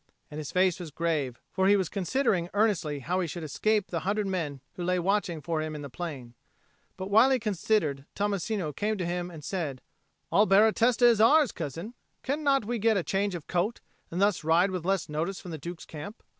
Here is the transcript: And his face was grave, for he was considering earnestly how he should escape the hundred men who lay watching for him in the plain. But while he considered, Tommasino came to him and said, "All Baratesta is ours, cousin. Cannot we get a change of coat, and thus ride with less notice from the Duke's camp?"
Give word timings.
And 0.31 0.39
his 0.39 0.51
face 0.51 0.79
was 0.79 0.89
grave, 0.89 1.39
for 1.51 1.67
he 1.67 1.75
was 1.75 1.87
considering 1.87 2.49
earnestly 2.55 3.01
how 3.01 3.19
he 3.19 3.27
should 3.27 3.43
escape 3.43 3.85
the 3.91 3.99
hundred 3.99 4.25
men 4.25 4.59
who 4.73 4.83
lay 4.83 4.97
watching 4.97 5.41
for 5.41 5.61
him 5.61 5.75
in 5.75 5.83
the 5.83 5.91
plain. 5.91 6.33
But 6.97 7.11
while 7.11 7.29
he 7.29 7.37
considered, 7.37 8.07
Tommasino 8.15 8.73
came 8.75 8.97
to 8.97 9.05
him 9.05 9.29
and 9.29 9.43
said, 9.43 9.79
"All 10.31 10.47
Baratesta 10.47 11.05
is 11.05 11.21
ours, 11.21 11.51
cousin. 11.51 11.93
Cannot 12.23 12.65
we 12.65 12.79
get 12.79 12.97
a 12.97 13.03
change 13.03 13.35
of 13.35 13.45
coat, 13.45 13.79
and 14.09 14.19
thus 14.19 14.43
ride 14.43 14.71
with 14.71 14.85
less 14.87 15.07
notice 15.07 15.39
from 15.39 15.51
the 15.51 15.59
Duke's 15.59 15.85
camp?" 15.85 16.23